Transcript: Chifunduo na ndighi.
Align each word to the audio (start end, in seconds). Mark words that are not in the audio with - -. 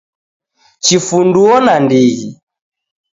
Chifunduo 0.83 1.55
na 1.65 1.75
ndighi. 1.83 2.27